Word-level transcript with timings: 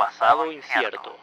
pasado 0.00 0.50
incierto. 0.50 1.14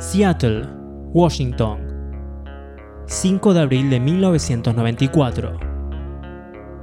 Seattle, 0.00 0.66
Washington. 1.12 1.78
5 3.06 3.54
de 3.54 3.60
abril 3.60 3.88
de 3.88 4.00
1994. 4.00 5.60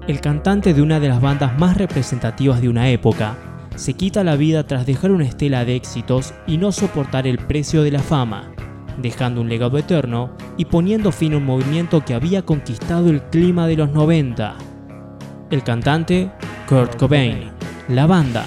El 0.08 0.22
cantante 0.22 0.74
de 0.74 0.82
una 0.82 1.02
de 1.02 1.10
las 1.10 1.20
bandas 1.20 1.60
más 1.60 1.78
representativas 1.78 2.62
de 2.62 2.70
una 2.70 2.88
época 2.92 3.36
se 3.76 3.94
quita 3.94 4.24
la 4.24 4.38
vida 4.38 4.66
tras 4.66 4.86
dejar 4.86 5.12
una 5.12 5.26
estela 5.26 5.66
de 5.66 5.76
éxitos 5.76 6.34
y 6.48 6.56
no 6.56 6.72
soportar 6.72 7.28
el 7.28 7.40
precio 7.40 7.84
de 7.84 7.92
la 7.92 8.00
fama, 8.00 8.54
dejando 9.00 9.42
un 9.42 9.50
legado 9.50 9.78
eterno 9.78 10.32
y 10.56 10.64
poniendo 10.64 11.12
fin 11.12 11.34
a 11.34 11.38
un 11.38 11.46
movimiento 11.46 12.06
que 12.06 12.14
había 12.14 12.44
conquistado 12.44 13.10
el 13.10 13.22
clima 13.24 13.68
de 13.68 13.76
los 13.76 13.92
90. 13.92 14.56
El 15.50 15.62
cantante, 15.66 16.32
Kurt 16.70 16.96
Cobain. 16.96 17.52
La 17.90 18.06
banda, 18.06 18.46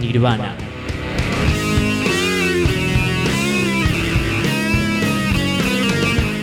Nirvana. 0.00 0.54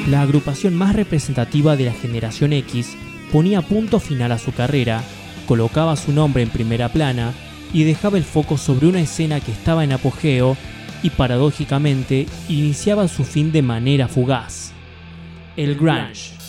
La 0.09 0.21
agrupación 0.21 0.75
más 0.75 0.95
representativa 0.95 1.75
de 1.75 1.85
la 1.85 1.93
generación 1.93 2.53
X 2.53 2.95
ponía 3.31 3.61
punto 3.61 3.99
final 3.99 4.31
a 4.31 4.37
su 4.37 4.53
carrera, 4.53 5.01
colocaba 5.47 5.95
su 5.95 6.11
nombre 6.11 6.43
en 6.43 6.49
primera 6.49 6.89
plana 6.89 7.33
y 7.73 7.83
dejaba 7.83 8.17
el 8.17 8.23
foco 8.23 8.57
sobre 8.57 8.87
una 8.87 9.01
escena 9.01 9.39
que 9.39 9.51
estaba 9.51 9.83
en 9.83 9.91
apogeo 9.91 10.55
y 11.01 11.09
paradójicamente 11.09 12.27
iniciaba 12.47 13.07
su 13.07 13.23
fin 13.23 13.51
de 13.51 13.61
manera 13.61 14.07
fugaz. 14.07 14.71
El 15.57 15.75
grunge. 15.75 16.42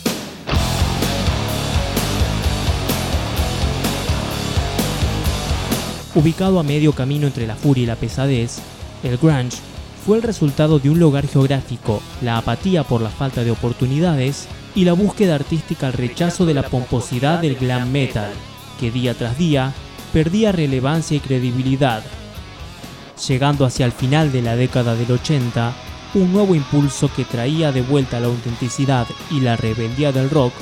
Ubicado 6.15 6.61
a 6.61 6.63
medio 6.63 6.93
camino 6.93 7.27
entre 7.27 7.47
la 7.47 7.57
furia 7.57 7.83
y 7.83 7.87
la 7.87 7.97
pesadez, 7.97 8.59
el 9.03 9.17
grunge 9.19 9.59
fue 10.07 10.17
el 10.17 10.23
resultado 10.23 10.79
de 10.79 10.89
un 10.89 11.01
lugar 11.01 11.27
geográfico, 11.27 12.01
la 12.23 12.39
apatía 12.39 12.85
por 12.85 13.01
la 13.01 13.11
falta 13.11 13.43
de 13.43 13.51
oportunidades 13.51 14.47
y 14.77 14.85
la 14.85 14.93
búsqueda 14.93 15.35
artística 15.35 15.89
al 15.89 15.93
rechazo 15.93 16.47
de 16.47 16.55
la 16.55 16.63
pomposidad 16.63 17.41
del 17.41 17.57
glam 17.57 17.91
metal, 17.91 18.31
que 18.79 18.93
día 18.93 19.15
tras 19.15 19.37
día 19.39 19.73
perdía 20.13 20.53
relevancia 20.53 21.17
y 21.17 21.21
credibilidad. 21.21 22.05
Llegando 23.27 23.65
hacia 23.65 23.87
el 23.87 23.93
final 23.93 24.31
de 24.31 24.43
la 24.43 24.55
década 24.55 24.95
del 24.95 25.11
80, 25.11 25.75
un 26.15 26.33
nuevo 26.33 26.55
impulso 26.55 27.11
que 27.13 27.25
traía 27.25 27.73
de 27.73 27.83
vuelta 27.83 28.21
la 28.21 28.29
autenticidad 28.29 29.09
y 29.33 29.41
la 29.41 29.57
rebeldía 29.57 30.13
del 30.13 30.31
rock 30.31 30.53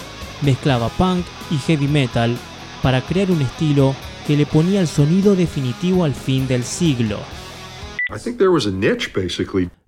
mezclaba 0.41 0.89
punk 0.89 1.27
y 1.51 1.59
heavy 1.59 1.89
metal 1.89 2.39
para 2.81 3.03
crear 3.03 3.31
un 3.31 3.43
estilo 3.43 3.95
que 4.27 4.37
le 4.37 4.47
ponía 4.47 4.81
el 4.81 4.87
sonido 4.87 5.35
definitivo 5.35 6.05
al 6.05 6.15
fin 6.15 6.47
del 6.47 6.65
siglo. 6.65 7.19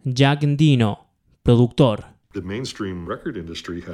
Jack 0.05 0.43
Endino, 0.43 1.07
productor. 1.43 2.15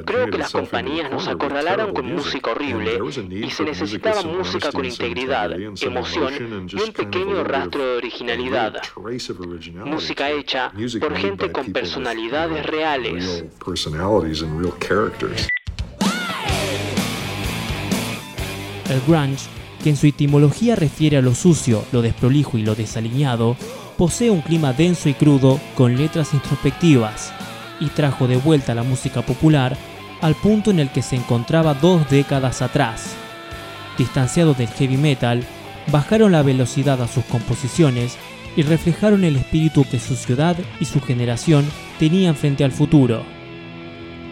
Creo 0.06 0.30
que 0.30 0.38
las 0.38 0.50
compañías 0.52 1.10
nos 1.10 1.28
acorralaron 1.28 1.92
con 1.92 2.06
música 2.06 2.52
horrible 2.52 2.98
y 3.30 3.50
se 3.50 3.64
necesitaba 3.64 4.22
música 4.22 4.72
con 4.72 4.86
integridad, 4.86 5.52
emoción 5.52 6.68
y 6.68 6.80
un 6.80 6.92
pequeño 6.92 7.44
rastro 7.44 7.84
de 7.84 7.96
originalidad. 7.98 8.80
Música 9.84 10.30
hecha 10.30 10.72
por 11.00 11.16
gente 11.16 11.52
con 11.52 11.70
personalidades 11.70 12.64
reales. 12.64 13.44
El 18.88 19.00
grunge, 19.06 19.48
que 19.82 19.90
en 19.90 19.96
su 19.96 20.06
etimología 20.06 20.76
refiere 20.76 21.16
a 21.16 21.22
lo 21.22 21.34
sucio, 21.34 21.84
lo 21.92 22.02
desprolijo 22.02 22.58
y 22.58 22.62
lo 22.62 22.74
desaliñado, 22.74 23.56
posee 23.96 24.30
un 24.30 24.40
clima 24.40 24.72
denso 24.72 25.08
y 25.08 25.14
crudo 25.14 25.60
con 25.74 25.96
letras 25.96 26.32
introspectivas 26.34 27.32
y 27.80 27.86
trajo 27.86 28.28
de 28.28 28.36
vuelta 28.36 28.74
la 28.74 28.82
música 28.82 29.22
popular 29.22 29.76
al 30.20 30.34
punto 30.34 30.70
en 30.70 30.80
el 30.80 30.90
que 30.90 31.02
se 31.02 31.16
encontraba 31.16 31.74
dos 31.74 32.08
décadas 32.10 32.62
atrás. 32.62 33.14
Distanciados 33.98 34.56
del 34.56 34.68
heavy 34.68 34.96
metal, 34.96 35.44
bajaron 35.90 36.32
la 36.32 36.42
velocidad 36.42 37.00
a 37.02 37.08
sus 37.08 37.24
composiciones 37.24 38.16
y 38.56 38.62
reflejaron 38.62 39.24
el 39.24 39.36
espíritu 39.36 39.84
que 39.90 39.98
su 39.98 40.16
ciudad 40.16 40.56
y 40.80 40.84
su 40.84 41.00
generación 41.00 41.64
tenían 41.98 42.34
frente 42.34 42.64
al 42.64 42.72
futuro. 42.72 43.22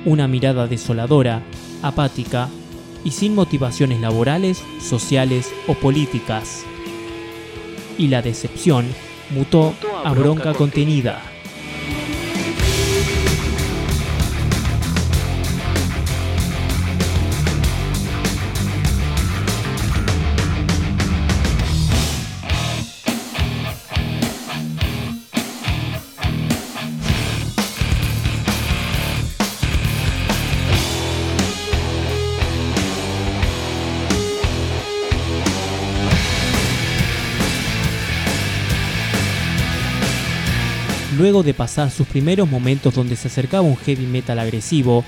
Una 0.04 0.28
mirada 0.28 0.66
desoladora, 0.66 1.42
apática 1.82 2.48
y 3.04 3.10
sin 3.12 3.34
motivaciones 3.34 4.00
laborales, 4.00 4.62
sociales 4.80 5.52
o 5.66 5.74
políticas. 5.74 6.64
Y 7.96 8.08
la 8.08 8.22
decepción 8.22 8.86
mutó 9.30 9.74
a 10.04 10.12
bronca 10.12 10.54
contenida. 10.54 11.22
Luego 41.18 41.42
de 41.42 41.54
pasar 41.54 41.90
sus 41.90 42.06
primeros 42.06 42.48
momentos 42.48 42.94
donde 42.94 43.16
se 43.16 43.28
acercaba 43.28 43.62
un 43.62 43.76
heavy 43.76 44.06
metal 44.06 44.38
agresivo, 44.38 45.04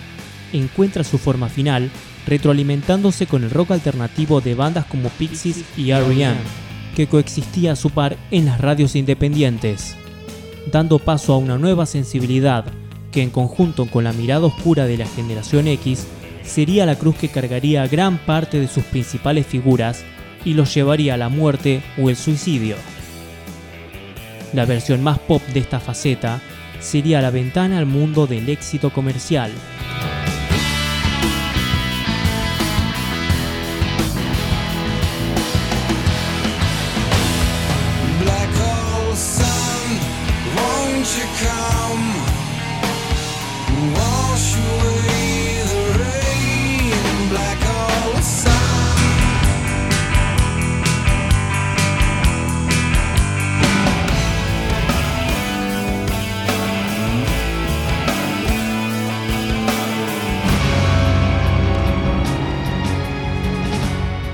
encuentra 0.53 1.05
su 1.05 1.19
forma 1.19 1.49
final 1.49 1.91
retroalimentándose 2.27 3.27
con 3.27 3.45
el 3.45 3.51
rock 3.51 3.71
alternativo 3.73 4.41
de 4.41 4.55
bandas 4.55 4.85
como 4.87 5.09
Pixies 5.11 5.65
y 5.77 5.91
R.E.M., 5.91 6.37
que 6.95 7.07
coexistía 7.07 7.73
a 7.73 7.77
su 7.77 7.91
par 7.91 8.17
en 8.31 8.47
las 8.47 8.61
radios 8.61 8.97
independientes, 8.97 9.97
dando 10.71 10.99
paso 10.99 11.33
a 11.33 11.39
una 11.39 11.57
nueva 11.57 11.87
sensibilidad 11.87 12.65
que 13.13 13.23
en 13.23 13.31
conjunto 13.31 13.87
con 13.87 14.05
la 14.05 14.13
mirada 14.13 14.47
oscura 14.47 14.87
de 14.87 14.99
la 14.99 15.07
generación 15.07 15.67
X 15.69 16.07
sería 16.45 16.87
la 16.87 16.97
cruz 16.97 17.17
que 17.17 17.29
cargaría 17.29 17.87
gran 17.87 18.19
parte 18.19 18.61
de 18.61 18.69
sus 18.69 18.85
principales 18.85 19.47
figuras 19.47 20.05
y 20.45 20.55
los 20.55 20.75
llevaría 20.75 21.15
a 21.15 21.17
la 21.17 21.29
muerte 21.29 21.83
o 21.99 22.11
el 22.11 22.17
suicidio. 22.17 22.77
La 24.53 24.65
versión 24.65 25.03
más 25.03 25.19
pop 25.19 25.43
de 25.55 25.61
esta 25.61 25.79
faceta 25.79 26.41
sería 26.81 27.23
la 27.23 27.31
ventana 27.31 27.79
al 27.79 27.87
mundo 27.87 28.27
del 28.27 28.49
éxito 28.49 28.91
comercial. 28.91 29.53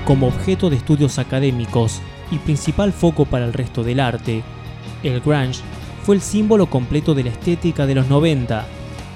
Como 0.07 0.27
objeto 0.27 0.69
de 0.69 0.77
estudios 0.77 1.19
académicos 1.19 1.99
y 2.31 2.37
principal 2.37 2.93
foco 2.93 3.25
para 3.25 3.43
el 3.43 3.51
resto 3.51 3.83
del 3.83 3.99
arte, 3.99 4.41
el 5.03 5.19
grunge 5.19 5.59
fue 6.03 6.15
el 6.15 6.21
símbolo 6.21 6.69
completo 6.69 7.13
de 7.13 7.25
la 7.25 7.31
estética 7.31 7.85
de 7.85 7.95
los 7.95 8.07
90, 8.07 8.65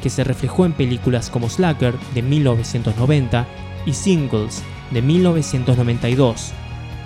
que 0.04 0.10
se 0.10 0.25
reflejó 0.25 0.66
en 0.66 0.74
películas 0.74 1.30
como 1.30 1.48
Slacker 1.48 1.95
de 2.13 2.21
1990 2.21 3.48
y 3.86 3.94
Singles 3.94 4.63
de 4.92 5.01
1992, 5.01 6.51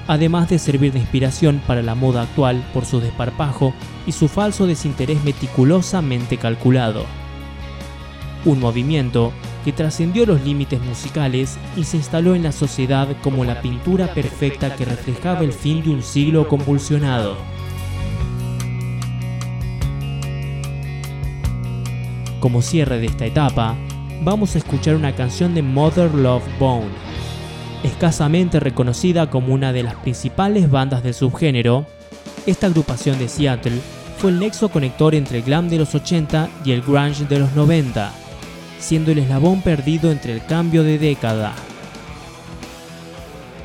además 0.08 0.50
de 0.50 0.58
servir 0.58 0.92
de 0.92 0.98
inspiración 0.98 1.62
para 1.68 1.84
la 1.84 1.94
moda 1.94 2.24
actual 2.24 2.68
por 2.74 2.86
su 2.86 3.00
desparpajo 3.00 3.72
y 4.08 4.14
su 4.14 4.30
falso 4.30 4.66
desinterés 4.66 5.24
meticulosamente 5.24 6.38
calculado. 6.38 7.06
Un 8.46 8.60
movimiento 8.60 9.32
que 9.66 9.74
trascendió 9.74 10.28
los 10.28 10.44
límites 10.44 10.80
musicales 10.80 11.58
y 11.76 11.86
se 11.86 11.98
instaló 11.98 12.36
en 12.36 12.44
la 12.44 12.52
sociedad 12.52 13.08
como 13.24 13.44
la 13.44 13.62
pintura 13.62 14.14
perfecta 14.14 14.76
que 14.76 14.86
reflejaba 14.86 15.40
el 15.40 15.54
fin 15.54 15.84
de 15.84 15.90
un 15.90 16.04
siglo 16.04 16.48
convulsionado. 16.48 17.36
Como 22.40 22.62
cierre 22.62 23.00
de 23.00 23.08
esta 23.08 23.26
etapa, 23.26 23.76
vamos 24.22 24.54
a 24.54 24.60
escuchar 24.60 24.96
una 24.96 25.16
canción 25.16 25.56
de 25.56 25.64
Mother 25.64 26.14
Love 26.14 26.44
Bone, 26.60 26.86
escasamente 27.84 28.60
reconocida 28.60 29.32
como 29.32 29.52
una 29.52 29.74
de 29.74 29.82
las 29.82 29.96
principales 29.96 30.70
bandas 30.70 31.02
del 31.02 31.16
subgénero, 31.16 31.88
Esta 32.46 32.68
agrupación 32.68 33.18
de 33.18 33.28
Seattle 33.28 33.82
fue 34.20 34.30
el 34.30 34.38
nexo 34.38 34.70
conector 34.70 35.16
entre 35.16 35.40
el 35.40 35.44
glam 35.44 35.68
de 35.68 35.80
los 35.80 35.96
80 35.96 36.50
y 36.64 36.74
el 36.74 36.84
grunge 36.84 37.26
de 37.26 37.40
los 37.40 37.54
90, 37.56 38.14
siendo 38.80 39.12
el 39.12 39.20
eslabón 39.20 39.62
perdido 39.62 40.12
entre 40.12 40.34
el 40.34 40.46
cambio 40.46 40.84
de 40.84 40.98
década. 40.98 41.54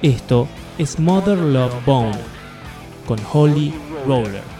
Esto 0.02 0.48
es 0.78 0.98
Mother 0.98 1.38
Love 1.38 1.84
Bone 1.84 2.18
con 3.06 3.18
Holy 3.32 3.74
Roller. 4.06 4.59